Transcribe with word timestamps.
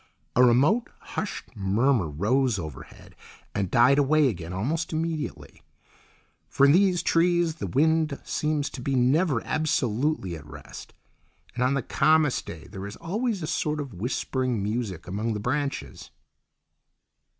A 0.35 0.43
remote, 0.43 0.89
hushed 1.13 1.55
murmur 1.55 2.09
rose 2.09 2.57
overhead 2.57 3.15
and 3.53 3.69
died 3.69 3.99
away 3.99 4.29
again 4.29 4.51
almost 4.51 4.91
immediately; 4.91 5.61
for 6.49 6.65
in 6.65 6.71
these 6.71 7.03
trees 7.03 7.57
the 7.57 7.67
wind 7.67 8.19
seems 8.23 8.71
to 8.71 8.81
be 8.81 8.95
never 8.95 9.45
absolutely 9.45 10.35
at 10.35 10.43
rest, 10.47 10.95
and 11.53 11.63
on 11.63 11.75
the 11.75 11.83
calmest 11.83 12.47
day 12.47 12.65
there 12.65 12.87
is 12.87 12.95
always 12.95 13.43
a 13.43 13.45
sort 13.45 13.79
of 13.79 13.93
whispering 13.93 14.63
music 14.63 15.05
among 15.07 15.33
their 15.33 15.39
branches. 15.39 16.09